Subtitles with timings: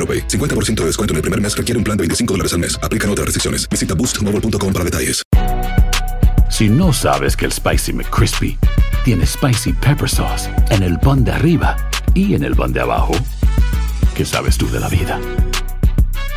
[0.00, 0.26] AroPay.
[0.28, 2.78] 50% de descuento en el primer mes requiere un plan de 25 dólares al mes.
[2.82, 3.68] Aplican otras restricciones.
[3.68, 5.22] Visita boostmobile.com para detalles.
[6.50, 8.58] Si no sabes que el Spicy McCrispy
[9.04, 11.76] tiene Spicy Pepper Sauce en el pan de arriba
[12.12, 13.12] y en el pan de abajo,
[14.14, 15.18] ¿qué sabes tú de la vida?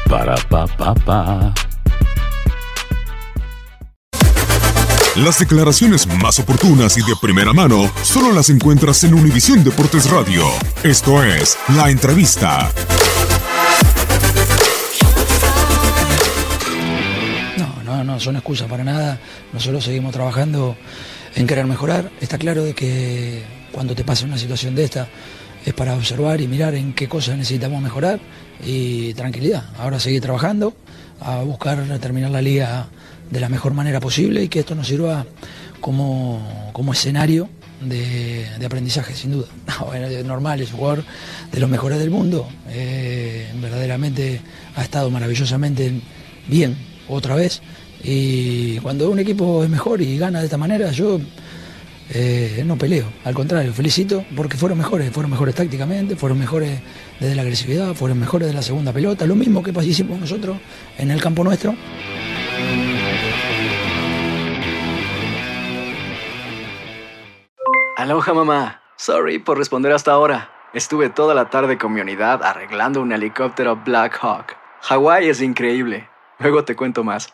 [0.08, 1.54] Para, pa, pa, pa.
[5.16, 10.44] Las declaraciones más oportunas y de primera mano solo las encuentras en Univisión Deportes Radio.
[10.84, 12.72] Esto es La Entrevista.
[17.98, 19.20] No, no son excusas para nada.
[19.52, 20.76] Nosotros seguimos trabajando
[21.36, 22.12] en querer mejorar.
[22.22, 25.08] Está claro de que cuando te pasa una situación de esta
[25.66, 28.20] es para observar y mirar en qué cosas necesitamos mejorar
[28.66, 29.64] y tranquilidad.
[29.78, 30.74] Ahora seguir trabajando,
[31.20, 32.88] a buscar terminar la liga
[33.30, 35.26] de la mejor manera posible y que esto nos sirva
[35.80, 37.50] como, como escenario
[37.82, 39.48] de, aprendizaje, sin duda.
[40.26, 41.04] Normal, es jugador
[41.52, 42.48] de los mejores del mundo.
[42.70, 44.42] Eh, verdaderamente
[44.76, 46.02] ha estado maravillosamente
[46.48, 46.78] bien
[47.08, 47.62] otra vez.
[48.04, 51.20] Y cuando un equipo es mejor y gana de esta manera, yo
[52.10, 53.06] eh, no peleo.
[53.24, 55.12] Al contrario, felicito porque fueron mejores.
[55.12, 56.82] Fueron mejores tácticamente, fueron mejores
[57.20, 59.26] desde la agresividad, fueron mejores de la segunda pelota.
[59.26, 60.58] Lo mismo que hicimos nosotros
[60.98, 61.76] en el campo nuestro.
[67.98, 68.82] Aloha mamá.
[68.98, 70.50] Sorry por responder hasta ahora.
[70.74, 74.56] Estuve toda la tarde con mi unidad arreglando un helicóptero Black Hawk.
[74.82, 76.10] Hawái es increíble.
[76.40, 77.34] Luego te cuento más.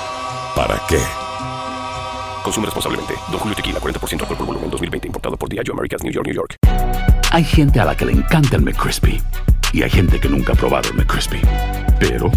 [0.55, 0.99] ¿para qué?
[2.43, 3.13] Consume responsablemente.
[3.29, 5.07] Don Julio Tequila, 40% alcohol por volumen, 2020.
[5.07, 6.55] Importado por Diageo Americas, New York, New York.
[7.31, 9.21] Hay gente a la que le encanta el McCrispy
[9.73, 11.39] y hay gente que nunca ha probado el McCrispy.
[11.99, 12.29] Pero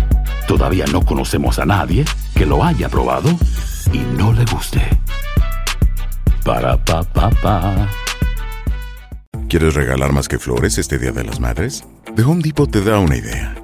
[0.47, 2.05] todavía no conocemos a nadie
[2.35, 3.31] que lo haya probado
[3.93, 4.81] y no le guste.
[6.45, 7.89] Para pa pa pa.
[9.49, 11.85] ¿Quieres regalar más que flores este Día de las Madres?
[12.15, 13.64] The Home Depot te da una idea.